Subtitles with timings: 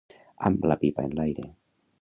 [0.49, 1.47] Amb la pipa enlaire.